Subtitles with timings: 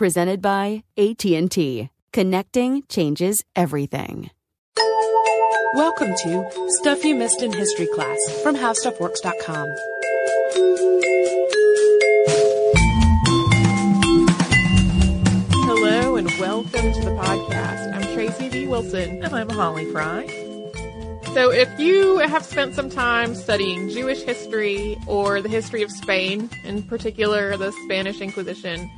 [0.00, 1.90] presented by AT&T.
[2.10, 4.30] Connecting changes everything.
[5.74, 9.66] Welcome to Stuff You Missed in History Class from HowStuffWorks.com.
[15.68, 17.94] Hello and welcome to the podcast.
[17.94, 18.68] I'm Tracy V.
[18.68, 19.22] Wilson.
[19.22, 20.26] And I'm Holly Fry.
[21.34, 26.48] So, if you have spent some time studying Jewish history or the history of Spain,
[26.64, 28.90] in particular the Spanish Inquisition,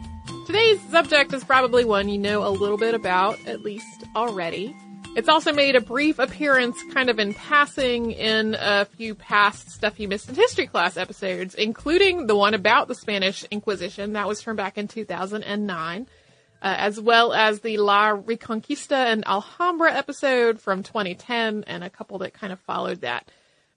[0.47, 4.75] Today's subject is probably one you know a little bit about, at least already.
[5.15, 10.01] It's also made a brief appearance kind of in passing in a few past Stuff
[10.01, 14.43] You Missed in History class episodes, including the one about the Spanish Inquisition that was
[14.43, 16.07] from back in 2009, uh,
[16.61, 22.35] as well as the La Reconquista and Alhambra episode from 2010 and a couple that
[22.35, 23.31] kind of followed that.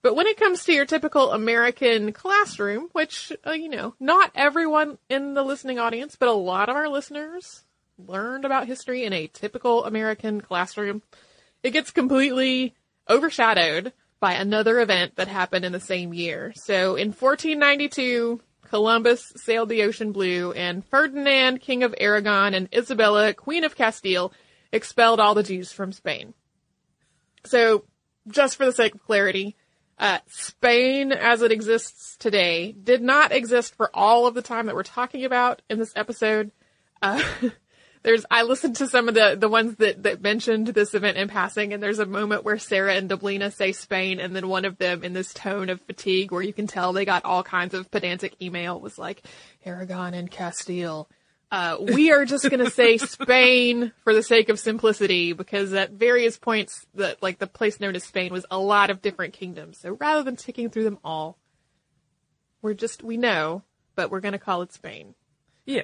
[0.06, 5.00] But when it comes to your typical American classroom, which, uh, you know, not everyone
[5.10, 7.64] in the listening audience, but a lot of our listeners
[7.98, 11.02] learned about history in a typical American classroom,
[11.64, 12.76] it gets completely
[13.10, 16.54] overshadowed by another event that happened in the same year.
[16.56, 18.40] So in 1492,
[18.70, 24.32] Columbus sailed the ocean blue and Ferdinand, King of Aragon, and Isabella, Queen of Castile,
[24.72, 26.36] expelled all the Jews from Spain.
[27.44, 27.86] So,
[28.28, 29.56] just for the sake of clarity,
[29.98, 34.76] uh, Spain, as it exists today, did not exist for all of the time that
[34.76, 36.52] we're talking about in this episode.
[37.02, 37.24] Uh,
[38.04, 41.30] there's, I listened to some of the, the ones that, that mentioned this event in
[41.30, 44.78] passing, and there's a moment where Sarah and Deblina say Spain, and then one of
[44.78, 47.90] them in this tone of fatigue where you can tell they got all kinds of
[47.90, 49.24] pedantic email was like,
[49.66, 51.10] Aragon and Castile.
[51.52, 55.92] Uh, we are just going to say Spain for the sake of simplicity because at
[55.92, 59.80] various points that like the place known as Spain was a lot of different kingdoms.
[59.80, 61.38] So rather than ticking through them all,
[62.62, 63.64] we're just we know,
[63.96, 65.14] but we're going to call it Spain.
[65.66, 65.84] Yeah.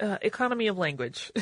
[0.00, 1.32] Uh, economy of language.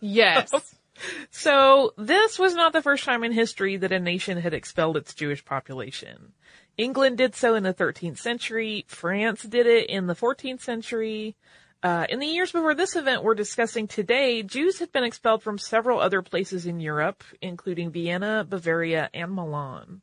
[0.00, 0.50] Yes.
[1.30, 5.14] so this was not the first time in history that a nation had expelled its
[5.14, 6.32] Jewish population.
[6.76, 8.84] England did so in the 13th century.
[8.88, 11.36] France did it in the 14th century.
[11.82, 15.58] Uh, in the years before this event we're discussing today, Jews had been expelled from
[15.58, 20.00] several other places in Europe, including Vienna, Bavaria, and Milan.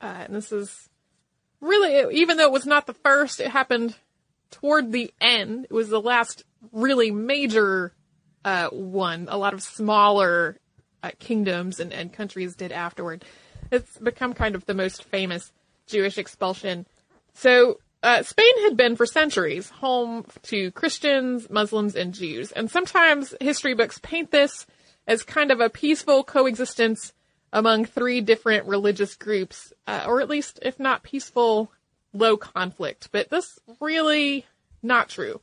[0.00, 0.88] Uh, and this is
[1.60, 3.94] really, even though it was not the first, it happened
[4.50, 5.66] toward the end.
[5.70, 7.94] It was the last really major
[8.44, 9.28] uh, one.
[9.30, 10.58] A lot of smaller
[11.02, 13.24] uh, kingdoms and, and countries did afterward.
[13.70, 15.52] It's become kind of the most famous
[15.86, 16.86] Jewish expulsion.
[17.34, 23.34] So uh, Spain had been for centuries home to Christians, Muslims, and Jews, and sometimes
[23.40, 24.66] history books paint this
[25.06, 27.12] as kind of a peaceful coexistence
[27.52, 31.70] among three different religious groups, uh, or at least, if not peaceful,
[32.12, 34.46] low conflict, but this really
[34.82, 35.40] not true.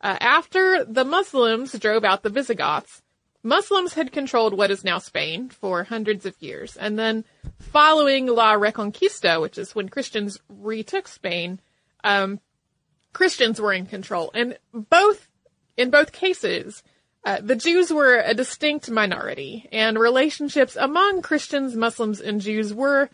[0.00, 3.02] Uh, after the Muslims drove out the Visigoths,
[3.42, 7.24] Muslims had controlled what is now Spain for hundreds of years, and then
[7.58, 11.60] following La Reconquista, which is when Christians retook Spain,
[12.04, 12.40] um,
[13.12, 15.28] Christians were in control, and both
[15.76, 16.82] in both cases,
[17.24, 23.08] uh, the Jews were a distinct minority, and relationships among Christians, Muslims, and Jews were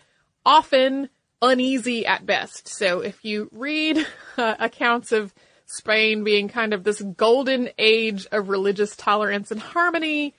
[0.44, 1.08] often
[1.40, 2.68] uneasy at best.
[2.68, 4.06] So if you read
[4.36, 5.32] uh, accounts of
[5.64, 10.34] Spain being kind of this golden age of religious tolerance and harmony,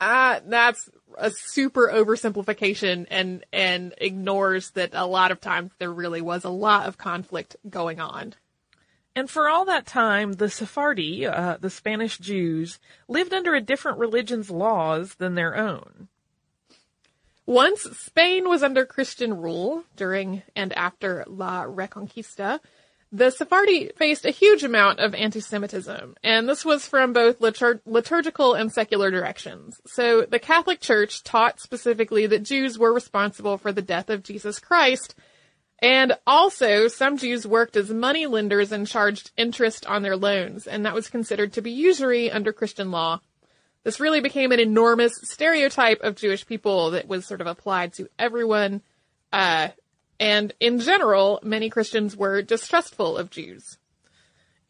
[0.00, 6.20] uh, that's a super oversimplification and, and ignores that a lot of times there really
[6.20, 8.34] was a lot of conflict going on.
[9.14, 12.78] And for all that time, the Sephardi, uh, the Spanish Jews,
[13.08, 16.08] lived under a different religion's laws than their own.
[17.44, 22.60] Once Spain was under Christian rule during and after La Reconquista,
[23.14, 28.54] the Sephardi faced a huge amount of anti-Semitism, and this was from both litur- liturgical
[28.54, 29.78] and secular directions.
[29.86, 34.58] So the Catholic Church taught specifically that Jews were responsible for the death of Jesus
[34.58, 35.14] Christ,
[35.80, 40.86] and also some Jews worked as money lenders and charged interest on their loans, and
[40.86, 43.20] that was considered to be usury under Christian law.
[43.84, 48.08] This really became an enormous stereotype of Jewish people that was sort of applied to
[48.18, 48.80] everyone.
[49.32, 49.68] Uh,
[50.22, 53.76] and in general, many Christians were distrustful of Jews.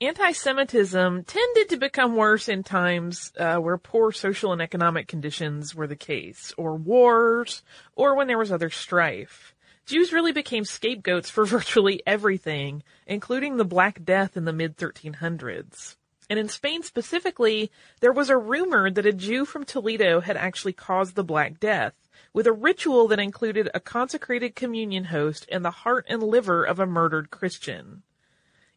[0.00, 5.87] Anti-Semitism tended to become worse in times uh, where poor social and economic conditions were
[5.87, 7.62] the case, or wars,
[7.94, 9.54] or when there was other strife.
[9.84, 15.96] Jews really became scapegoats for virtually everything, including the Black Death in the mid 1300s.
[16.31, 17.70] And in Spain specifically,
[18.00, 21.93] there was a rumor that a Jew from Toledo had actually caused the Black Death,
[22.32, 26.79] with a ritual that included a consecrated communion host and the heart and liver of
[26.79, 28.02] a murdered Christian.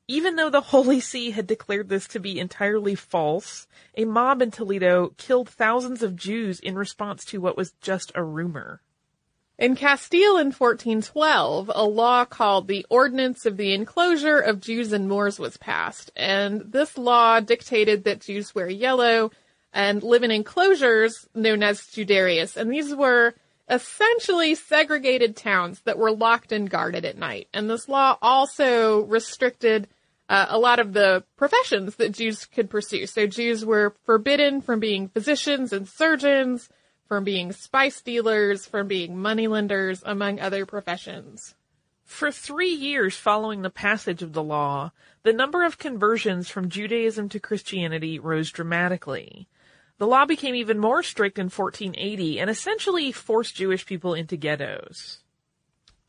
[0.07, 3.67] Even though the Holy See had declared this to be entirely false,
[3.97, 8.23] a mob in Toledo killed thousands of Jews in response to what was just a
[8.23, 8.81] rumor.
[9.57, 15.07] In Castile in 1412, a law called the Ordinance of the Enclosure of Jews and
[15.07, 19.31] Moors was passed, and this law dictated that Jews wear yellow
[19.71, 23.33] and live in enclosures known as juderias, and these were
[23.69, 27.47] essentially segregated towns that were locked and guarded at night.
[27.53, 29.87] And this law also restricted
[30.29, 33.05] uh, a lot of the professions that Jews could pursue.
[33.07, 36.69] So Jews were forbidden from being physicians and surgeons,
[37.07, 41.55] from being spice dealers, from being moneylenders, among other professions.
[42.03, 44.91] For three years following the passage of the law,
[45.23, 49.47] the number of conversions from Judaism to Christianity rose dramatically.
[49.97, 55.19] The law became even more strict in 1480 and essentially forced Jewish people into ghettos.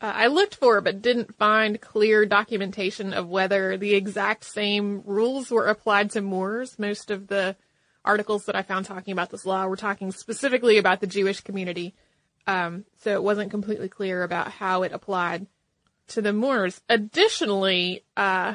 [0.01, 5.51] Uh, I looked for but didn't find clear documentation of whether the exact same rules
[5.51, 6.79] were applied to Moors.
[6.79, 7.57] Most of the
[8.05, 11.95] articles that I found talking about this law were talking specifically about the Jewish community.
[12.47, 15.47] Um, so it wasn't completely clear about how it applied
[16.09, 16.81] to the Moors.
[16.89, 18.55] Additionally, uh,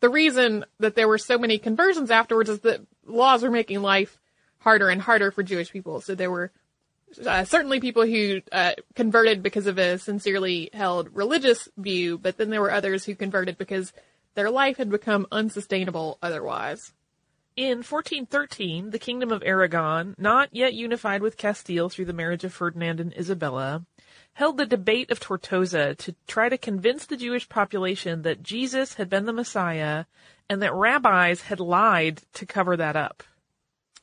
[0.00, 4.20] the reason that there were so many conversions afterwards is that laws were making life
[4.62, 6.00] harder and harder for Jewish people.
[6.00, 6.50] So there were
[7.26, 12.50] uh, certainly people who uh, converted because of a sincerely held religious view, but then
[12.50, 13.92] there were others who converted because
[14.34, 16.92] their life had become unsustainable otherwise.
[17.54, 22.54] In 1413, the Kingdom of Aragon, not yet unified with Castile through the marriage of
[22.54, 23.84] Ferdinand and Isabella,
[24.34, 29.10] held the debate of Tortosa to try to convince the Jewish population that Jesus had
[29.10, 30.06] been the Messiah
[30.48, 33.22] and that rabbis had lied to cover that up.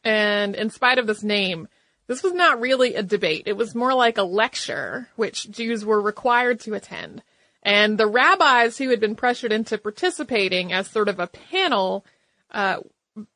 [0.04, 1.68] And in spite of this name,
[2.08, 3.44] this was not really a debate.
[3.46, 7.22] It was more like a lecture, which Jews were required to attend.
[7.62, 12.06] And the rabbis who had been pressured into participating as sort of a panel
[12.52, 12.80] uh,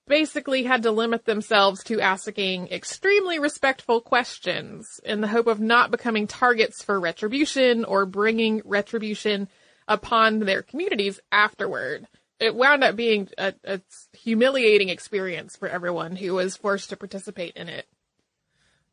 [0.07, 5.91] basically had to limit themselves to asking extremely respectful questions in the hope of not
[5.91, 9.49] becoming targets for retribution or bringing retribution
[9.87, 12.07] upon their communities afterward.
[12.43, 13.79] It wound up being a, a
[14.11, 17.85] humiliating experience for everyone who was forced to participate in it.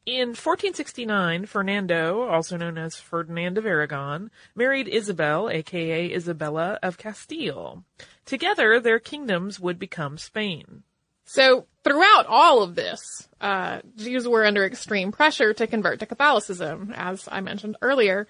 [0.07, 7.85] In 1469, Fernando, also known as Ferdinand of Aragon, married Isabel, aka Isabella of Castile.
[8.25, 10.85] Together, their kingdoms would become Spain.
[11.25, 16.95] So throughout all of this, uh, Jews were under extreme pressure to convert to Catholicism,
[16.95, 18.29] as I mentioned earlier.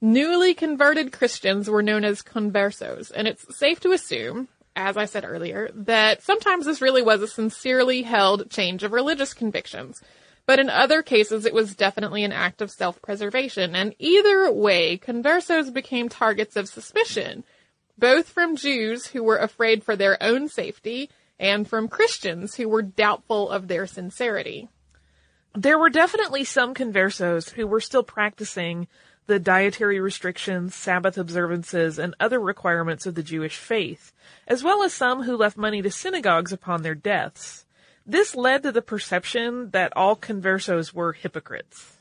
[0.00, 5.24] Newly converted Christians were known as conversos, and it's safe to assume, as I said
[5.24, 10.02] earlier, that sometimes this really was a sincerely held change of religious convictions.
[10.44, 15.72] But in other cases, it was definitely an act of self-preservation, and either way, conversos
[15.72, 17.42] became targets of suspicion
[17.98, 22.82] both from Jews who were afraid for their own safety and from Christians who were
[22.82, 24.68] doubtful of their sincerity.
[25.54, 28.88] There were definitely some conversos who were still practicing
[29.26, 34.12] the dietary restrictions, Sabbath observances, and other requirements of the Jewish faith,
[34.46, 37.66] as well as some who left money to synagogues upon their deaths.
[38.06, 41.96] This led to the perception that all conversos were hypocrites.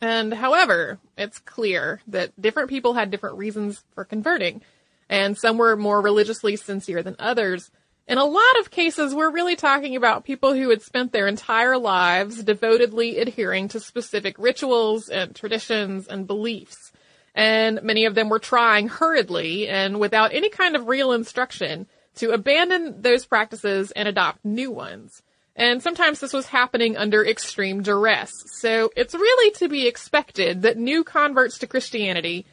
[0.00, 4.62] And however, it's clear that different people had different reasons for converting,
[5.08, 7.70] and some were more religiously sincere than others.
[8.10, 11.78] In a lot of cases, we're really talking about people who had spent their entire
[11.78, 16.90] lives devotedly adhering to specific rituals and traditions and beliefs.
[17.36, 21.86] And many of them were trying hurriedly and without any kind of real instruction
[22.16, 25.22] to abandon those practices and adopt new ones.
[25.54, 28.32] And sometimes this was happening under extreme duress.
[28.46, 32.44] So it's really to be expected that new converts to Christianity,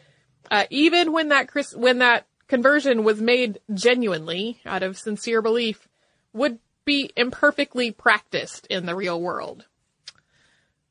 [0.52, 5.88] uh, even when that Chris, when that conversion was made genuinely out of sincere belief
[6.34, 9.66] would be imperfectly practiced in the real world.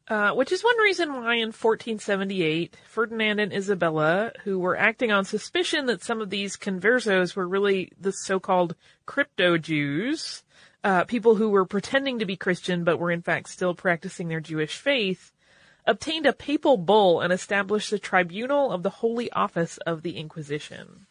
[0.09, 5.25] Uh, which is one reason why in 1478, Ferdinand and Isabella, who were acting on
[5.25, 10.45] suspicion that some of these conversos were really the so-called crypto Jews,
[10.85, 14.39] uh, people who were pretending to be Christian but were in fact still practicing their
[14.39, 15.33] Jewish faith,
[15.85, 21.07] obtained a papal bull and established the Tribunal of the Holy Office of the Inquisition.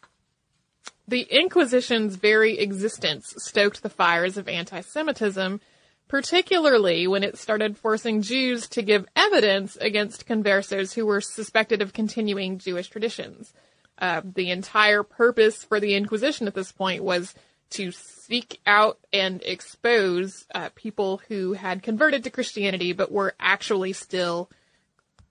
[1.08, 5.60] The Inquisition's very existence stoked the fires of anti-Semitism,
[6.08, 11.92] particularly when it started forcing Jews to give evidence against conversos who were suspected of
[11.92, 13.52] continuing Jewish traditions.
[13.98, 17.34] Uh, the entire purpose for the Inquisition at this point was
[17.70, 23.92] to seek out and expose uh, people who had converted to Christianity but were actually
[23.92, 24.50] still,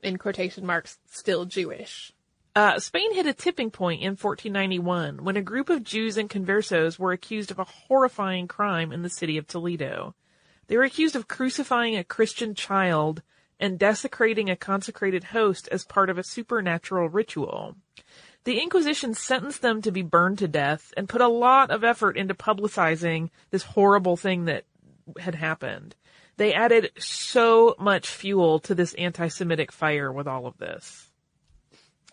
[0.01, 2.11] in quotation marks, still Jewish.
[2.55, 6.97] Uh, Spain hit a tipping point in 1491 when a group of Jews and conversos
[6.97, 10.15] were accused of a horrifying crime in the city of Toledo.
[10.67, 13.21] They were accused of crucifying a Christian child
[13.59, 17.75] and desecrating a consecrated host as part of a supernatural ritual.
[18.45, 22.15] The Inquisition sentenced them to be burned to death and put a lot of effort
[22.15, 24.63] into publicizing this horrible thing that
[25.19, 25.95] had happened.
[26.37, 31.04] They added so much fuel to this anti-Semitic fire with all of this.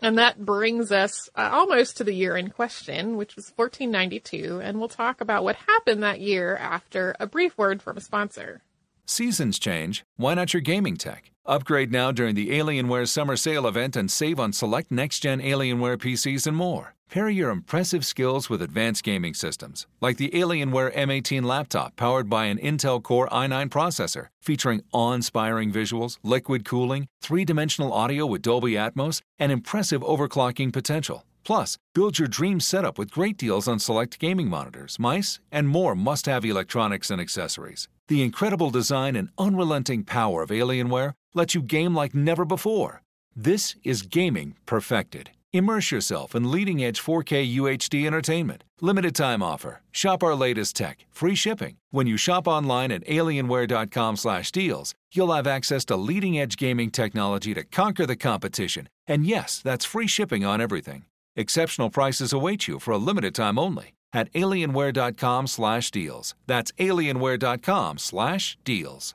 [0.02, 4.78] And that brings us uh, almost to the year in question, which was 1492, and
[4.78, 8.62] we'll talk about what happened that year after a brief word from a sponsor.
[9.06, 10.04] Seasons change.
[10.16, 11.31] Why not your gaming tech?
[11.44, 15.96] Upgrade now during the Alienware Summer Sale event and save on select next gen Alienware
[15.96, 16.94] PCs and more.
[17.10, 22.44] Pair your impressive skills with advanced gaming systems, like the Alienware M18 laptop powered by
[22.44, 28.42] an Intel Core i9 processor, featuring awe inspiring visuals, liquid cooling, three dimensional audio with
[28.42, 31.24] Dolby Atmos, and impressive overclocking potential.
[31.42, 35.96] Plus, build your dream setup with great deals on select gaming monitors, mice, and more
[35.96, 37.88] must have electronics and accessories.
[38.12, 43.00] The incredible design and unrelenting power of Alienware let you game like never before.
[43.34, 45.30] This is gaming perfected.
[45.54, 48.64] Immerse yourself in leading edge 4K UHD entertainment.
[48.82, 49.80] Limited time offer.
[49.92, 51.06] Shop our latest tech.
[51.10, 51.78] Free shipping.
[51.90, 57.64] When you shop online at alienware.com/deals, you'll have access to leading edge gaming technology to
[57.64, 58.90] conquer the competition.
[59.06, 61.06] And yes, that's free shipping on everything.
[61.34, 66.34] Exceptional prices await you for a limited time only at alienware.com slash deals.
[66.46, 69.14] That's alienware.com/deals.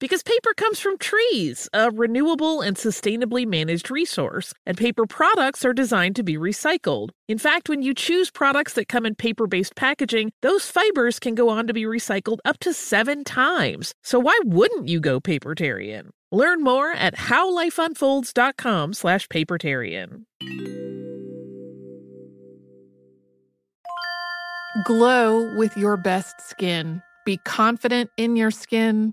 [0.00, 5.72] because paper comes from trees, a renewable and sustainably managed resource, and paper products are
[5.72, 7.10] designed to be recycled.
[7.28, 11.34] In fact, when you choose products that come in paper based packaging, those fibers can
[11.34, 13.94] go on to be recycled up to seven times.
[14.02, 16.08] So why wouldn't you go papertarian?
[16.32, 20.24] Learn more at howlifeunfolds.com slash papertarian.
[24.84, 27.02] Glow with your best skin.
[27.26, 29.12] Be confident in your skin.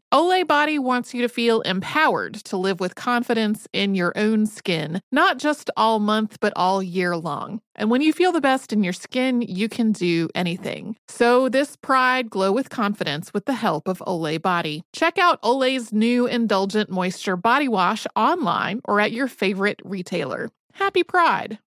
[0.13, 5.01] Olay Body wants you to feel empowered to live with confidence in your own skin,
[5.11, 7.61] not just all month, but all year long.
[7.75, 10.97] And when you feel the best in your skin, you can do anything.
[11.07, 14.83] So this pride glow with confidence with the help of Olay Body.
[14.91, 20.49] Check out Olay's new Indulgent Moisture Body Wash online or at your favorite retailer.
[20.73, 21.57] Happy Pride!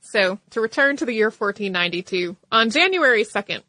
[0.00, 3.60] So, to return to the year 1492, on January 2nd,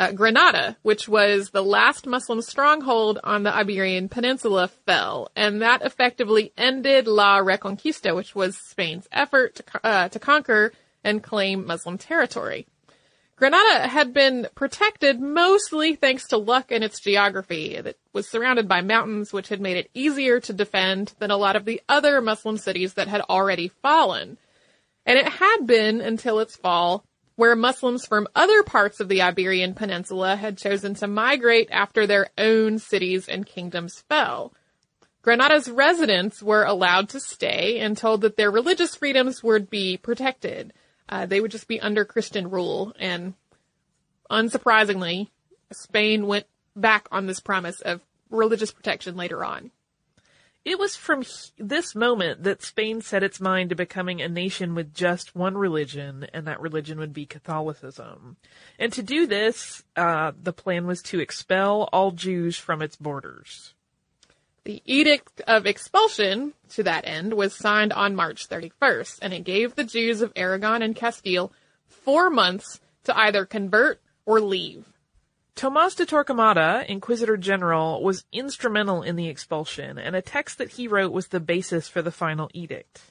[0.00, 5.82] uh, Granada, which was the last Muslim stronghold on the Iberian Peninsula, fell, and that
[5.82, 10.72] effectively ended La Reconquista, which was Spain's effort to, uh, to conquer
[11.04, 12.66] and claim Muslim territory.
[13.36, 17.74] Granada had been protected mostly thanks to luck and its geography.
[17.74, 21.56] It was surrounded by mountains, which had made it easier to defend than a lot
[21.56, 24.38] of the other Muslim cities that had already fallen.
[25.04, 27.04] And it had been until its fall
[27.40, 32.28] where Muslims from other parts of the Iberian Peninsula had chosen to migrate after their
[32.36, 34.52] own cities and kingdoms fell.
[35.22, 40.74] Granada's residents were allowed to stay and told that their religious freedoms would be protected.
[41.08, 43.32] Uh, they would just be under Christian rule, and
[44.30, 45.28] unsurprisingly,
[45.72, 46.44] Spain went
[46.76, 49.70] back on this promise of religious protection later on.
[50.64, 51.24] It was from
[51.58, 56.26] this moment that Spain set its mind to becoming a nation with just one religion,
[56.34, 58.36] and that religion would be Catholicism.
[58.78, 63.72] And to do this, uh, the plan was to expel all Jews from its borders.
[64.64, 69.74] The Edict of Expulsion, to that end, was signed on March 31st, and it gave
[69.74, 71.50] the Jews of Aragon and Castile
[71.88, 74.84] four months to either convert or leave.
[75.60, 80.88] Tomas de Torquemada, Inquisitor General, was instrumental in the expulsion, and a text that he
[80.88, 83.02] wrote was the basis for the final edict.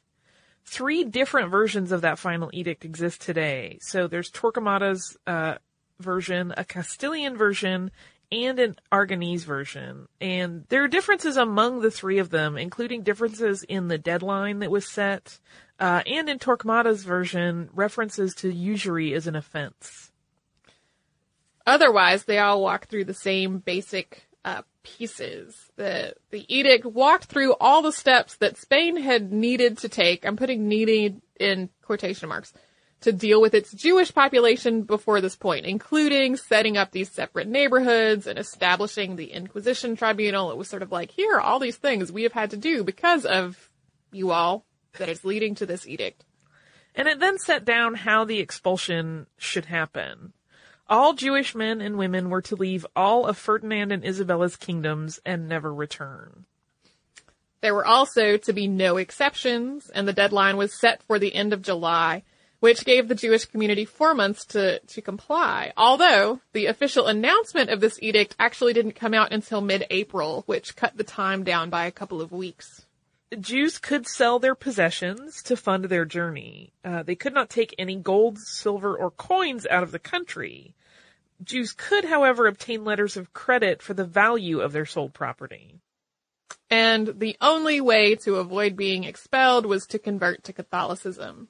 [0.65, 3.77] Three different versions of that final edict exist today.
[3.83, 5.59] So there's Torquemada's uh,
[5.99, 7.91] version, a Castilian version,
[8.31, 10.07] and an Aragonese version.
[10.19, 14.71] And there are differences among the three of them, including differences in the deadline that
[14.71, 15.37] was set,
[15.79, 20.09] uh, and in Torquemada's version, references to usury as an offense.
[21.69, 25.55] Otherwise, they all walk through the same basic uh, pieces.
[25.75, 30.25] The the edict walked through all the steps that Spain had needed to take.
[30.25, 32.53] I'm putting needed in quotation marks
[33.01, 38.25] to deal with its Jewish population before this point, including setting up these separate neighborhoods
[38.25, 40.51] and establishing the Inquisition tribunal.
[40.51, 42.83] It was sort of like, here are all these things we have had to do
[42.83, 43.69] because of
[44.11, 44.65] you all
[44.97, 46.25] that is leading to this edict.
[46.95, 50.33] And it then set down how the expulsion should happen.
[50.89, 55.47] All Jewish men and women were to leave all of Ferdinand and Isabella's kingdoms and
[55.47, 56.45] never return.
[57.61, 61.53] There were also to be no exceptions, and the deadline was set for the end
[61.53, 62.23] of July,
[62.59, 65.73] which gave the Jewish community four months to, to comply.
[65.77, 70.97] Although the official announcement of this edict actually didn't come out until mid-April, which cut
[70.97, 72.85] the time down by a couple of weeks.
[73.29, 76.73] The Jews could sell their possessions to fund their journey.
[76.83, 80.73] Uh, they could not take any gold, silver, or coins out of the country.
[81.43, 85.79] Jews could, however, obtain letters of credit for the value of their sold property.
[86.69, 91.47] And the only way to avoid being expelled was to convert to Catholicism.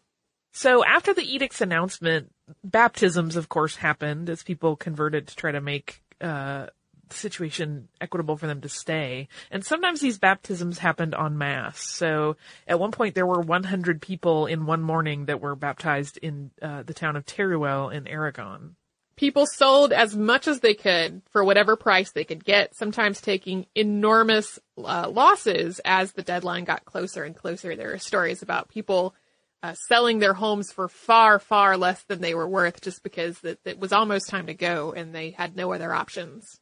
[0.52, 2.32] So after the edict's announcement,
[2.64, 6.68] baptisms, of course, happened as people converted to try to make uh,
[7.10, 9.28] the situation equitable for them to stay.
[9.52, 11.80] And sometimes these baptisms happened en masse.
[11.80, 16.52] So at one point there were 100 people in one morning that were baptized in
[16.62, 18.76] uh, the town of Teruel in Aragon.
[19.20, 23.66] People sold as much as they could for whatever price they could get, sometimes taking
[23.76, 27.76] enormous uh, losses as the deadline got closer and closer.
[27.76, 29.14] There are stories about people
[29.62, 33.60] uh, selling their homes for far, far less than they were worth just because it,
[33.66, 36.62] it was almost time to go and they had no other options.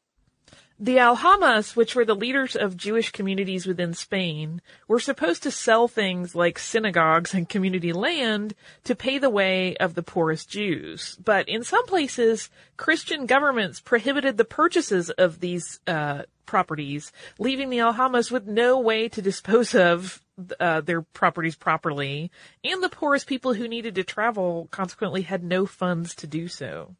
[0.79, 5.87] The Aljamas, which were the leaders of Jewish communities within Spain, were supposed to sell
[5.87, 11.17] things like synagogues and community land to pay the way of the poorest Jews.
[11.23, 17.79] But in some places, Christian governments prohibited the purchases of these uh, properties, leaving the
[17.79, 20.21] Aljamas with no way to dispose of
[20.59, 22.29] uh, their properties properly,
[22.63, 26.95] and the poorest people who needed to travel consequently had no funds to do so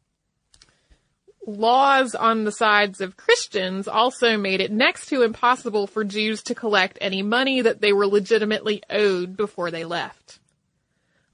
[1.46, 6.54] laws on the sides of Christians also made it next to impossible for Jews to
[6.54, 10.38] collect any money that they were legitimately owed before they left.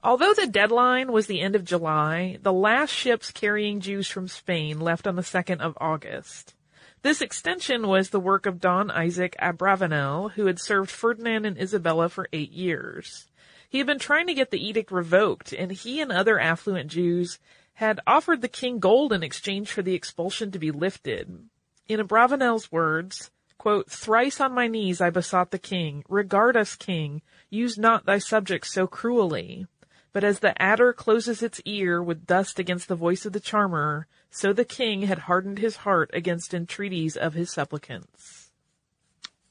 [0.03, 4.79] Although the deadline was the end of July, the last ships carrying Jews from Spain
[4.79, 6.53] left on the 2nd of August.
[7.01, 12.09] This extension was the work of Don Isaac Abravanel, who had served Ferdinand and Isabella
[12.09, 13.27] for eight years.
[13.67, 17.39] He had been trying to get the edict revoked, and he and other affluent Jews
[17.75, 21.49] had offered the king gold in exchange for the expulsion to be lifted.
[21.87, 27.21] In Abravanel's words, quote, Thrice on my knees I besought the king, regard us, king,
[27.49, 29.67] use not thy subjects so cruelly.
[30.13, 34.07] But as the adder closes its ear with dust against the voice of the charmer,
[34.29, 38.44] so the king had hardened his heart against entreaties of his supplicants.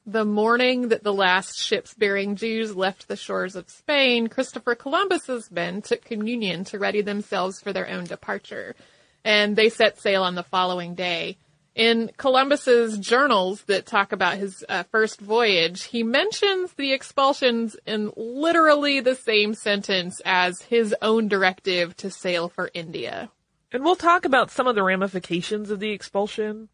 [0.07, 5.49] The morning that the last ships bearing Jews left the shores of Spain, Christopher Columbus's
[5.49, 8.75] men took communion to ready themselves for their own departure,
[9.23, 11.37] and they set sail on the following day.
[11.73, 18.13] In Columbus's journals that talk about his uh, first voyage, he mentions the expulsions in
[18.15, 23.31] literally the same sentence as his own directive to sail for India.
[23.71, 26.69] And we'll talk about some of the ramifications of the expulsion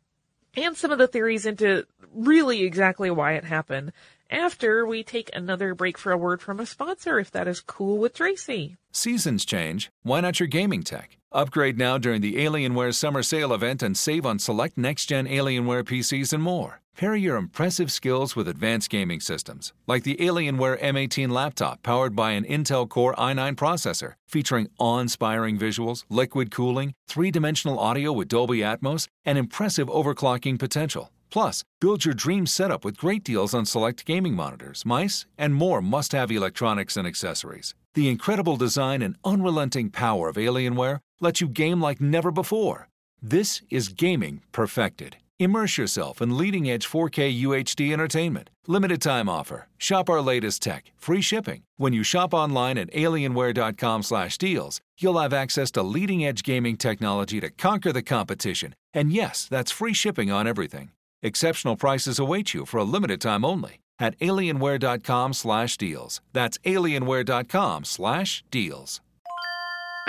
[0.55, 3.91] and some of the theories into really exactly why it happened
[4.29, 7.97] after we take another break for a word from a sponsor, if that is cool
[7.97, 8.77] with Tracy.
[8.91, 9.91] Seasons change.
[10.03, 11.17] Why not your gaming tech?
[11.33, 15.81] Upgrade now during the Alienware Summer Sale event and save on select next gen Alienware
[15.81, 16.81] PCs and more.
[16.97, 22.31] Pair your impressive skills with advanced gaming systems, like the Alienware M18 laptop powered by
[22.31, 28.27] an Intel Core i9 processor, featuring awe inspiring visuals, liquid cooling, three dimensional audio with
[28.27, 31.11] Dolby Atmos, and impressive overclocking potential.
[31.29, 35.81] Plus, build your dream setup with great deals on select gaming monitors, mice, and more
[35.81, 37.73] must have electronics and accessories.
[37.93, 42.87] The incredible design and unrelenting power of Alienware let you game like never before.
[43.21, 45.17] This is gaming perfected.
[45.39, 48.49] Immerse yourself in leading edge 4K UHD entertainment.
[48.65, 49.67] Limited time offer.
[49.77, 50.93] Shop our latest tech.
[50.95, 51.63] Free shipping.
[51.75, 57.49] When you shop online at alienware.com/deals, you'll have access to leading edge gaming technology to
[57.49, 58.73] conquer the competition.
[58.93, 60.91] And yes, that's free shipping on everything.
[61.21, 66.19] Exceptional prices await you for a limited time only at alienware.com slash deals.
[66.33, 69.01] That's alienware.com/deals.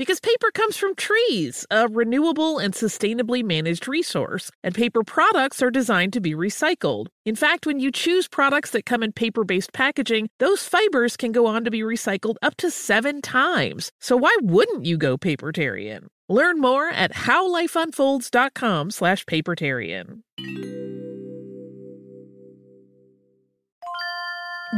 [0.00, 5.70] because paper comes from trees, a renewable and sustainably managed resource, and paper products are
[5.70, 7.08] designed to be recycled.
[7.26, 11.32] In fact, when you choose products that come in paper based packaging, those fibers can
[11.32, 13.92] go on to be recycled up to seven times.
[14.00, 16.06] So why wouldn't you go papertarian?
[16.30, 20.22] Learn more at howlifeunfolds.com slash papertarian.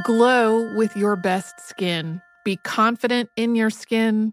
[0.03, 2.21] Glow with your best skin.
[2.45, 4.33] Be confident in your skin.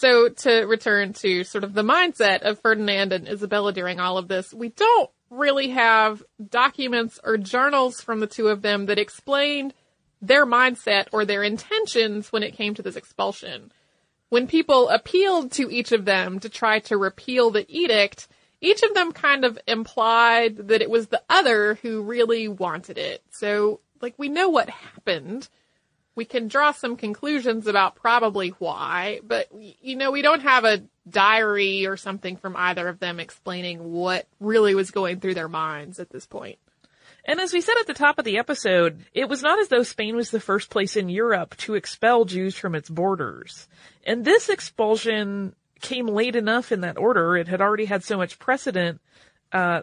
[0.00, 4.28] So to return to sort of the mindset of Ferdinand and Isabella during all of
[4.28, 9.74] this, we don't really have documents or journals from the two of them that explained
[10.22, 13.72] their mindset or their intentions when it came to this expulsion.
[14.30, 18.26] When people appealed to each of them to try to repeal the edict,
[18.62, 23.22] each of them kind of implied that it was the other who really wanted it.
[23.32, 25.50] So, like, we know what happened
[26.20, 29.48] we can draw some conclusions about probably why, but
[29.80, 34.26] you know, we don't have a diary or something from either of them explaining what
[34.38, 36.58] really was going through their minds at this point.
[37.24, 39.82] And as we said at the top of the episode, it was not as though
[39.82, 43.66] Spain was the first place in Europe to expel Jews from its borders.
[44.04, 47.34] And this expulsion came late enough in that order.
[47.38, 49.00] It had already had so much precedent,
[49.52, 49.80] uh,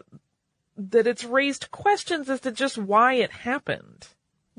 [0.76, 4.06] that it's raised questions as to just why it happened.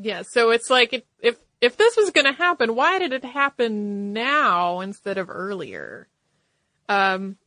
[0.02, 1.38] Yeah, so it's like if if
[1.78, 6.08] this was going to happen, why did it happen now instead of earlier?
[6.88, 7.38] Um,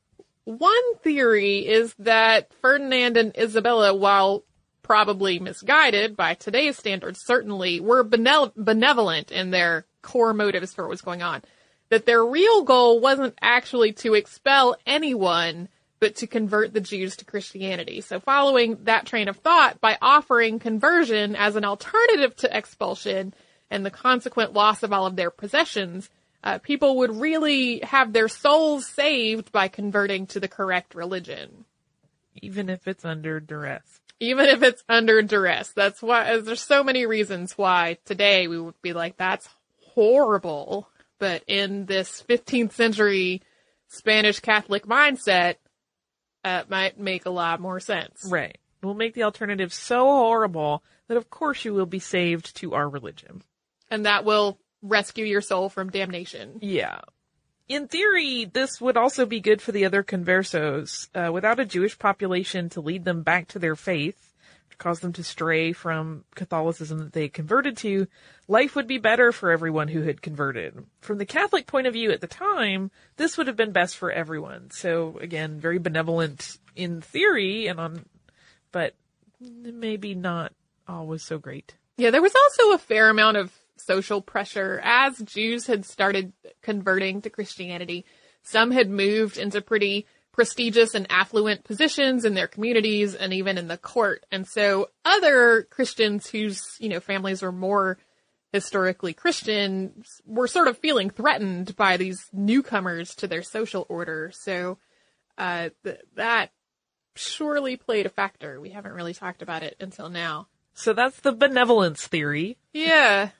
[0.45, 4.45] one theory is that Ferdinand and Isabella, while
[4.83, 11.01] probably misguided by today's standards, certainly were benevolent in their core motives for what was
[11.01, 11.43] going on.
[11.91, 15.69] That their real goal wasn't actually to expel anyone,
[16.01, 18.01] but to convert the Jews to Christianity.
[18.01, 23.33] So following that train of thought, by offering conversion as an alternative to expulsion,
[23.73, 26.11] and the consequent loss of all of their possessions,
[26.45, 31.65] uh, people would really have their souls saved by converting to the correct religion.
[32.43, 34.01] Even if it's under duress.
[34.21, 35.73] Even if it's under duress.
[35.75, 39.49] That's why, there's so many reasons why today we would be like, that's
[39.95, 40.89] horrible.
[41.19, 43.41] But in this 15th century
[43.89, 45.57] Spanish Catholic mindset,
[46.45, 48.27] uh, might make a lot more sense.
[48.29, 48.59] Right.
[48.83, 52.89] We'll make the alternative so horrible that of course you will be saved to our
[52.89, 53.43] religion
[53.93, 56.59] and that will rescue your soul from damnation.
[56.63, 57.01] Yeah.
[57.69, 61.09] In theory, this would also be good for the other conversos.
[61.15, 64.33] Uh, without a Jewish population to lead them back to their faith,
[64.71, 68.09] to cause them to stray from Catholicism that they converted to,
[68.49, 70.87] life would be better for everyone who had converted.
[71.03, 74.11] From the Catholic point of view at the time, this would have been best for
[74.11, 74.71] everyone.
[74.71, 78.07] So again, very benevolent in theory and on,
[78.73, 78.95] but
[79.39, 80.53] maybe not
[80.89, 81.75] always so great.
[81.99, 86.33] Yeah, there was also a fair amount of social pressure as Jews had started
[86.63, 88.05] converting to Christianity.
[88.43, 93.69] Some had moved into pretty prestigious and affluent positions in their communities and even in
[93.69, 94.25] the court.
[94.33, 97.99] And so other Christians whose, you know, families were more
[98.53, 104.31] historically Christian were sort of feeling threatened by these newcomers to their social order.
[104.35, 104.79] So,
[105.39, 106.51] uh, th- that
[107.15, 108.61] surely played a factor.
[108.61, 110.49] We haven't really talked about it until now.
[110.75, 112.59] So that's the benevolence theory.
[112.73, 113.31] Yeah.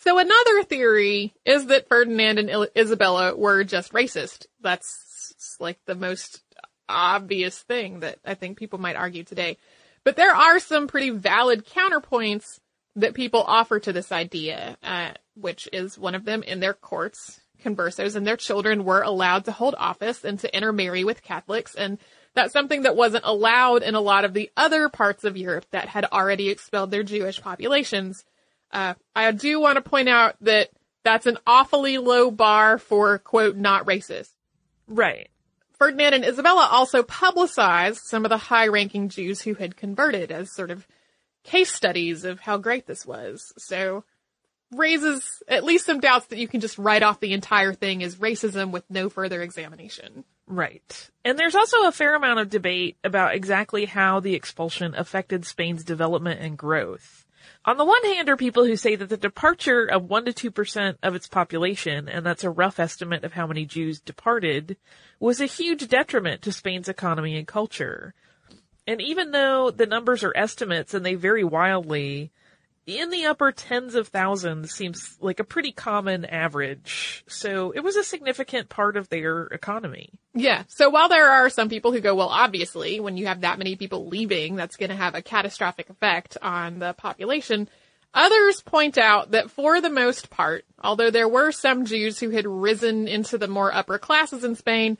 [0.00, 4.46] So another theory is that Ferdinand and Isabella were just racist.
[4.62, 6.42] That's like the most
[6.88, 9.58] obvious thing that I think people might argue today.
[10.02, 12.60] But there are some pretty valid counterpoints
[12.96, 17.40] that people offer to this idea, uh, which is one of them in their courts.
[17.62, 21.74] conversos and their children were allowed to hold office and to intermarry with Catholics.
[21.74, 21.98] And
[22.34, 25.88] that's something that wasn't allowed in a lot of the other parts of Europe that
[25.88, 28.24] had already expelled their Jewish populations.
[28.72, 30.70] Uh, I do want to point out that
[31.02, 34.30] that's an awfully low bar for quote, not racist.
[34.86, 35.28] Right.
[35.78, 40.54] Ferdinand and Isabella also publicized some of the high ranking Jews who had converted as
[40.54, 40.86] sort of
[41.42, 43.52] case studies of how great this was.
[43.56, 44.04] So
[44.72, 48.16] raises at least some doubts that you can just write off the entire thing as
[48.16, 50.24] racism with no further examination.
[50.46, 51.10] Right.
[51.24, 55.84] And there's also a fair amount of debate about exactly how the expulsion affected Spain's
[55.84, 57.19] development and growth.
[57.64, 60.96] On the one hand are people who say that the departure of 1 to 2%
[61.02, 64.76] of its population, and that's a rough estimate of how many Jews departed,
[65.18, 68.14] was a huge detriment to Spain's economy and culture.
[68.86, 72.32] And even though the numbers are estimates and they vary wildly,
[72.98, 77.24] in the upper tens of thousands seems like a pretty common average.
[77.28, 80.10] So it was a significant part of their economy.
[80.34, 80.64] Yeah.
[80.68, 83.76] So while there are some people who go, well, obviously, when you have that many
[83.76, 87.68] people leaving, that's going to have a catastrophic effect on the population.
[88.12, 92.46] Others point out that for the most part, although there were some Jews who had
[92.46, 94.98] risen into the more upper classes in Spain,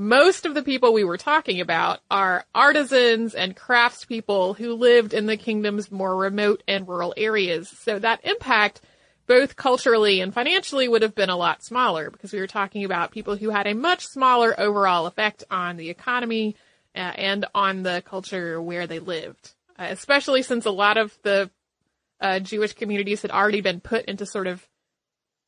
[0.00, 5.26] most of the people we were talking about are artisans and craftspeople who lived in
[5.26, 7.68] the kingdom's more remote and rural areas.
[7.68, 8.80] So that impact,
[9.26, 13.10] both culturally and financially, would have been a lot smaller because we were talking about
[13.10, 16.56] people who had a much smaller overall effect on the economy
[16.96, 19.52] uh, and on the culture where they lived.
[19.78, 21.50] Uh, especially since a lot of the
[22.22, 24.66] uh, Jewish communities had already been put into sort of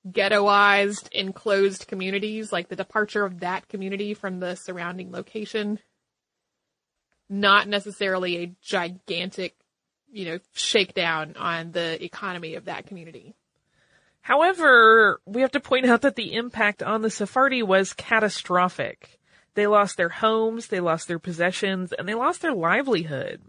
[0.09, 5.79] ghettoized, enclosed communities, like the departure of that community from the surrounding location.
[7.29, 9.55] Not necessarily a gigantic,
[10.11, 13.35] you know, shakedown on the economy of that community.
[14.21, 19.19] However, we have to point out that the impact on the Sephardi was catastrophic.
[19.55, 23.43] They lost their homes, they lost their possessions, and they lost their livelihood.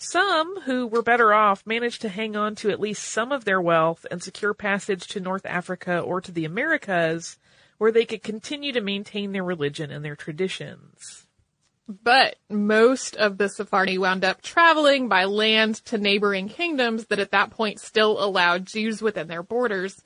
[0.00, 3.60] Some who were better off managed to hang on to at least some of their
[3.60, 7.36] wealth and secure passage to North Africa or to the Americas,
[7.78, 11.26] where they could continue to maintain their religion and their traditions.
[11.88, 17.32] But most of the Sephardi wound up traveling by land to neighboring kingdoms that at
[17.32, 20.00] that point still allowed Jews within their borders.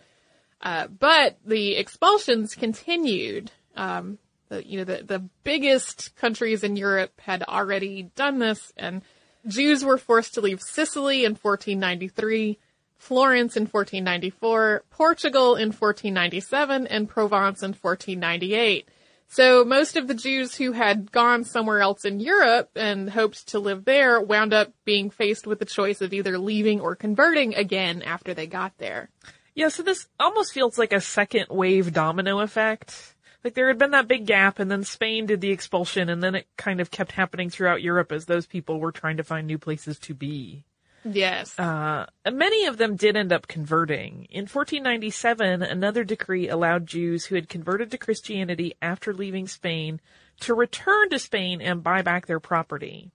[0.62, 3.50] Uh, but the expulsions continued.
[3.76, 9.02] Um, the, you know, the, the biggest countries in Europe had already done this and
[9.46, 12.58] Jews were forced to leave Sicily in 1493,
[12.96, 18.88] Florence in 1494, Portugal in 1497, and Provence in 1498.
[19.28, 23.58] So most of the Jews who had gone somewhere else in Europe and hoped to
[23.58, 28.02] live there wound up being faced with the choice of either leaving or converting again
[28.02, 29.08] after they got there.
[29.54, 33.11] Yeah, so this almost feels like a second wave domino effect.
[33.44, 36.34] Like there had been that big gap and then Spain did the expulsion and then
[36.34, 39.58] it kind of kept happening throughout Europe as those people were trying to find new
[39.58, 40.64] places to be.
[41.04, 41.58] Yes.
[41.58, 44.26] Uh, many of them did end up converting.
[44.30, 50.00] In 1497, another decree allowed Jews who had converted to Christianity after leaving Spain
[50.40, 53.10] to return to Spain and buy back their property.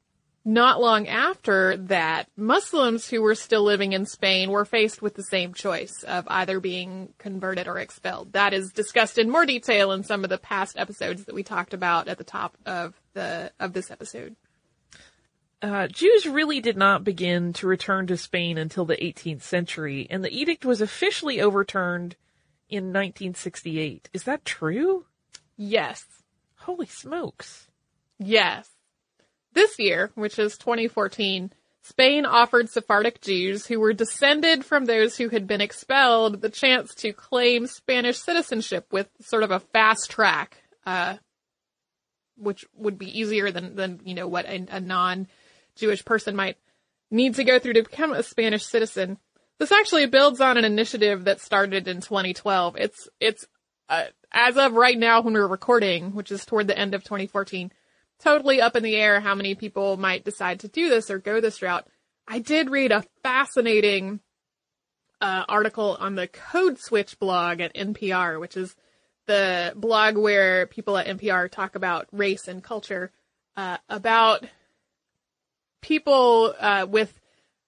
[0.48, 5.24] Not long after that, Muslims who were still living in Spain were faced with the
[5.24, 8.32] same choice of either being converted or expelled.
[8.32, 11.74] That is discussed in more detail in some of the past episodes that we talked
[11.74, 14.38] about at the top of the of this episode.
[15.62, 20.24] Uh, Jews really did not begin to return to Spain until the 18th century, and
[20.24, 22.16] the edict was officially overturned
[22.70, 24.10] in 1968.
[24.14, 25.08] Is that true?
[25.58, 26.06] Yes.
[26.60, 27.68] Holy smokes.
[28.18, 28.77] Yes.
[29.58, 35.30] This year, which is 2014, Spain offered Sephardic Jews who were descended from those who
[35.30, 40.58] had been expelled the chance to claim Spanish citizenship with sort of a fast track,
[40.86, 41.16] uh,
[42.38, 46.58] which would be easier than, than, you know, what a, a non-Jewish person might
[47.10, 49.18] need to go through to become a Spanish citizen.
[49.58, 52.76] This actually builds on an initiative that started in 2012.
[52.78, 53.48] It's, it's,
[53.90, 57.72] uh, as of right now when we're recording, which is toward the end of 2014,
[58.24, 61.40] totally up in the air how many people might decide to do this or go
[61.40, 61.88] this route.
[62.28, 64.20] I did read a fascinating
[65.22, 68.76] uh, article on the Code Switch blog at NPR, which is
[69.26, 73.12] the blog where people at NPR talk about race and culture,
[73.56, 74.46] uh, about
[75.82, 77.20] people uh, with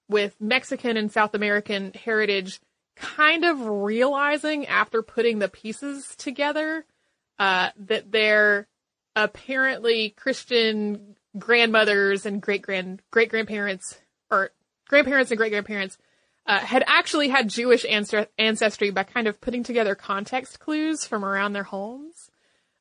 [0.07, 2.59] with Mexican and South American heritage
[2.95, 6.83] kind of realizing after putting the pieces together
[7.37, 8.67] uh, that they're
[9.15, 13.99] apparently Christian grandmothers and great grand great grandparents
[14.31, 14.51] or
[14.87, 15.97] grandparents and great grandparents
[16.49, 17.85] uh, had actually had Jewish
[18.39, 22.31] ancestry by kind of putting together context clues from around their homes,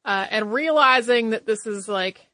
[0.06, 2.28] uh, and realizing that this is like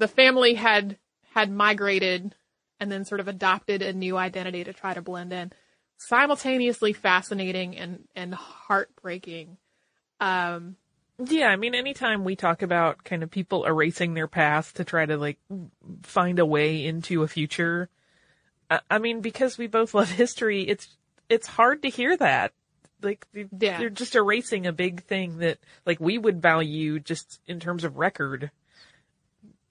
[0.00, 0.98] the family had
[1.32, 2.34] had migrated
[2.80, 5.52] and then sort of adopted a new identity to try to blend in.
[5.96, 9.58] Simultaneously fascinating and and heartbreaking.
[10.18, 10.74] Um,
[11.18, 15.06] Yeah, I mean, anytime we talk about kind of people erasing their past to try
[15.06, 15.38] to like
[16.02, 17.88] find a way into a future,
[18.70, 20.88] I, I mean, because we both love history, it's
[21.28, 22.52] it's hard to hear that.
[23.02, 23.78] Like they- Yeah.
[23.78, 27.96] they're just erasing a big thing that like we would value just in terms of
[27.96, 28.50] record.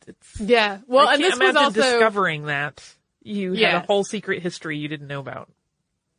[0.07, 0.79] It's, yeah.
[0.87, 2.83] Well, I and this was imagine also discovering that
[3.21, 5.49] you had a whole secret history you didn't know about.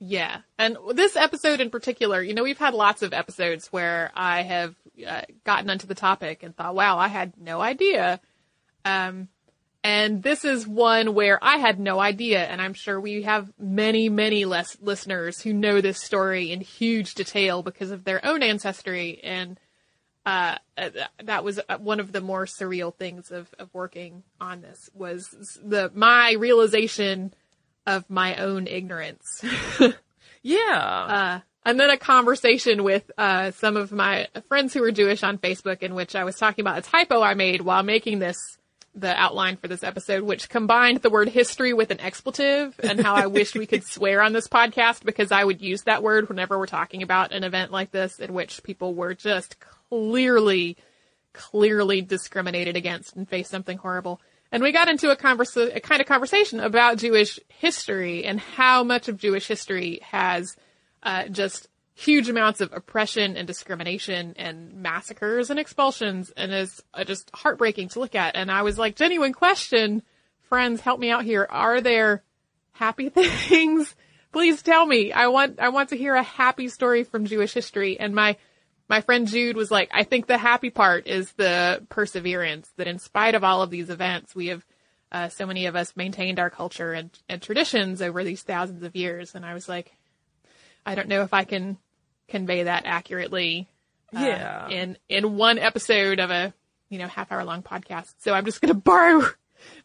[0.06, 0.40] Yeah.
[0.58, 4.74] And this episode in particular, you know, we've had lots of episodes where I have
[5.06, 8.20] uh, gotten onto the topic and thought, wow, I had no idea.
[8.84, 9.28] Um,
[9.82, 12.44] and this is one where I had no idea.
[12.44, 17.14] And I'm sure we have many, many less listeners who know this story in huge
[17.14, 19.20] detail because of their own ancestry.
[19.22, 19.58] And,
[20.26, 20.90] uh, uh,
[21.22, 25.58] that was uh, one of the more surreal things of, of working on this was
[25.64, 27.32] the, my realization
[27.86, 29.44] of my own ignorance.
[30.44, 30.60] Yeah.
[31.08, 35.38] uh, and then a conversation with uh, some of my friends who were Jewish on
[35.38, 38.58] Facebook, in which I was talking about a typo I made while making this
[38.94, 43.14] the outline for this episode, which combined the word history with an expletive, and how
[43.14, 46.58] I wished we could swear on this podcast because I would use that word whenever
[46.58, 49.56] we're talking about an event like this in which people were just
[49.88, 50.76] clearly,
[51.32, 54.20] clearly discriminated against and faced something horrible.
[54.54, 58.84] And we got into a conversa- a kind of conversation about Jewish history and how
[58.84, 60.56] much of Jewish history has
[61.02, 67.02] uh, just huge amounts of oppression and discrimination and massacres and expulsions and is uh,
[67.02, 68.36] just heartbreaking to look at.
[68.36, 70.04] And I was like, genuine question,
[70.48, 71.48] friends, help me out here.
[71.50, 72.22] Are there
[72.74, 73.92] happy things?
[74.30, 75.12] Please tell me.
[75.12, 77.98] I want, I want to hear a happy story from Jewish history.
[77.98, 78.36] And my,
[78.88, 82.98] my friend Jude was like, I think the happy part is the perseverance that in
[82.98, 84.64] spite of all of these events, we have,
[85.12, 88.96] uh, so many of us maintained our culture and, and traditions over these thousands of
[88.96, 89.34] years.
[89.34, 89.92] And I was like,
[90.84, 91.78] I don't know if I can
[92.28, 93.68] convey that accurately.
[94.14, 94.68] uh, Yeah.
[94.68, 96.52] in, in one episode of a,
[96.90, 98.12] you know, half hour long podcast.
[98.18, 99.30] So I'm just going to borrow, I'm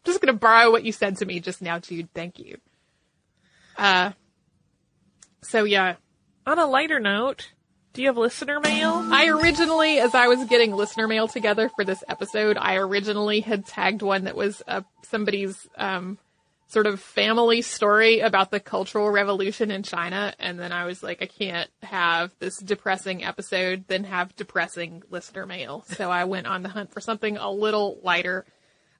[0.04, 2.08] just going to borrow what you said to me just now, Jude.
[2.12, 2.58] Thank you.
[3.78, 4.10] Uh,
[5.42, 5.94] so yeah,
[6.46, 7.52] On a lighter note,
[7.92, 9.04] do you have listener mail?
[9.10, 13.66] I originally, as I was getting listener mail together for this episode, I originally had
[13.66, 16.18] tagged one that was uh, somebody's um,
[16.68, 21.20] sort of family story about the Cultural Revolution in China, and then I was like,
[21.20, 25.84] I can't have this depressing episode, then have depressing listener mail.
[25.88, 28.46] So I went on the hunt for something a little lighter,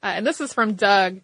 [0.02, 1.20] uh, and this is from Doug.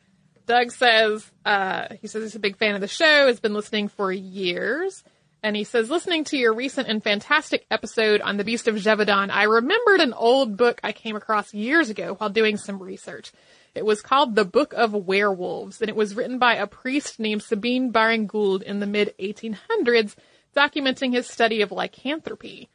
[0.47, 3.89] Doug says, uh, he says he's a big fan of the show, has been listening
[3.89, 5.03] for years.
[5.43, 9.31] And he says, listening to your recent and fantastic episode on the Beast of Gévaudan,
[9.31, 13.33] I remembered an old book I came across years ago while doing some research.
[13.75, 17.43] It was called The Book of Werewolves, and it was written by a priest named
[17.43, 20.17] Sabine Baring Gould in the mid 1800s,
[20.57, 22.71] documenting his study of lycanthropy.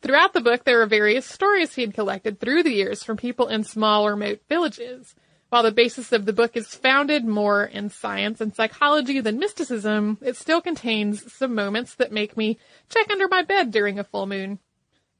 [0.00, 3.48] Throughout the book, there are various stories he had collected through the years from people
[3.48, 5.14] in small, remote villages.
[5.48, 10.18] While the basis of the book is founded more in science and psychology than mysticism,
[10.20, 14.26] it still contains some moments that make me check under my bed during a full
[14.26, 14.58] moon.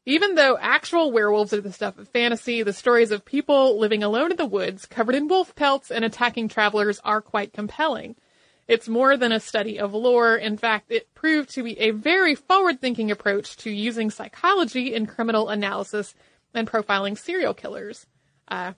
[0.04, 4.30] Even though actual werewolves are the stuff of fantasy, the stories of people living alone
[4.32, 8.16] in the woods, covered in wolf pelts and attacking travelers are quite compelling.
[8.68, 10.36] It's more than a study of lore.
[10.36, 15.48] In fact, it proved to be a very forward-thinking approach to using psychology in criminal
[15.48, 16.14] analysis
[16.52, 18.06] and profiling serial killers.
[18.48, 18.72] Uh,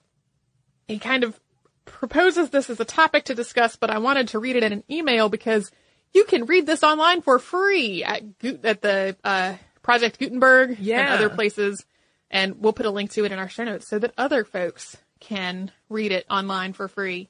[0.89, 1.39] he kind of
[1.85, 4.85] proposes this as a topic to discuss, but I wanted to read it in an
[4.91, 5.71] email because
[6.13, 8.23] you can read this online for free at
[8.65, 11.85] at the uh, Project Gutenberg and other places,
[12.31, 14.97] and we'll put a link to it in our show notes so that other folks
[15.21, 17.29] can read it online for free.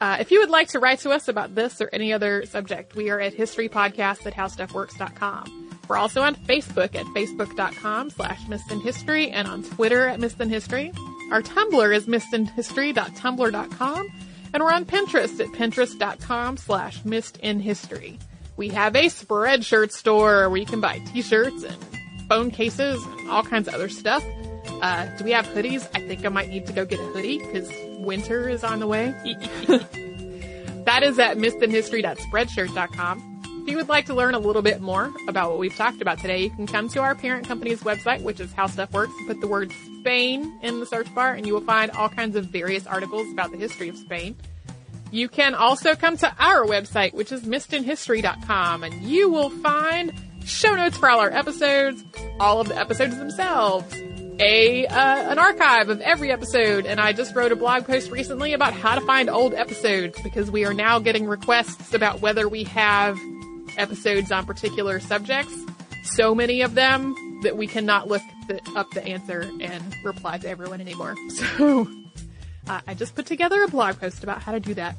[0.00, 2.94] Uh, if you would like to write to us about this or any other subject,
[2.94, 5.78] we are at historypodcast at howstuffworks.com.
[5.88, 8.40] We're also on Facebook at facebook.com slash
[8.82, 10.92] history and on Twitter at history.
[11.30, 14.12] Our Tumblr is missedinhistory.tumblr.com
[14.52, 18.20] and we're on Pinterest at pinterest.com slash missed in history.
[18.56, 21.76] We have a Spreadshirt store where you can buy t-shirts and
[22.28, 24.24] phone cases and all kinds of other stuff.
[24.80, 25.88] Uh, do we have hoodies?
[25.94, 27.68] I think I might need to go get a hoodie because
[27.98, 29.08] winter is on the way.
[30.84, 33.30] that is at missedinhistory.spreadshirt.com.
[33.64, 36.18] If you would like to learn a little bit more about what we've talked about
[36.18, 39.26] today, you can come to our parent company's website, which is How Stuff Works, and
[39.26, 39.72] put the word
[40.04, 43.50] Spain in the search bar, and you will find all kinds of various articles about
[43.50, 44.36] the history of Spain.
[45.10, 50.12] You can also come to our website, which is missedinhistory.com, and you will find
[50.44, 52.04] show notes for all our episodes,
[52.38, 53.94] all of the episodes themselves,
[54.40, 58.52] a uh, an archive of every episode, and I just wrote a blog post recently
[58.52, 62.64] about how to find old episodes because we are now getting requests about whether we
[62.64, 63.18] have
[63.78, 65.54] episodes on particular subjects.
[66.02, 70.48] So many of them that we cannot look the, up the answer and reply to
[70.48, 71.14] everyone anymore.
[71.30, 71.86] So
[72.66, 74.96] uh, I just put together a blog post about how to do that.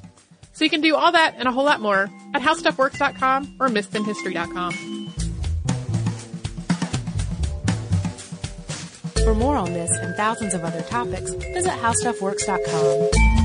[0.54, 4.74] So you can do all that and a whole lot more at howstuffworks.com or missedinhistory.com.
[9.24, 13.45] For more on this and thousands of other topics, visit howstuffworks.com.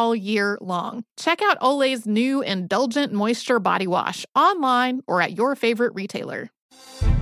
[0.01, 1.03] all year long.
[1.15, 6.49] Check out Olay's new Indulgent Moisture Body Wash online or at your favorite retailer.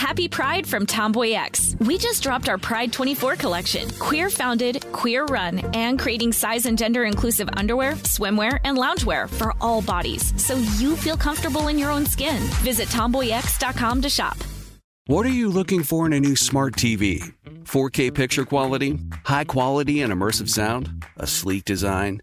[0.00, 1.76] Happy Pride from Tomboy X.
[1.80, 3.90] We just dropped our Pride 24 collection.
[3.98, 9.52] Queer founded, queer run, and creating size and gender inclusive underwear, swimwear, and loungewear for
[9.60, 12.40] all bodies so you feel comfortable in your own skin.
[12.64, 14.38] Visit tomboyx.com to shop.
[15.04, 17.34] What are you looking for in a new smart TV?
[17.64, 22.22] 4K picture quality, high quality and immersive sound, a sleek design?